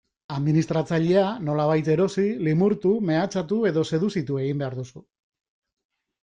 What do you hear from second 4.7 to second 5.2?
duzu.